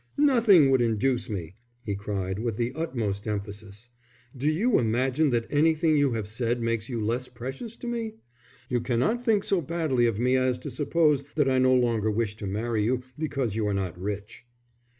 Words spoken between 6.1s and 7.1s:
have said makes you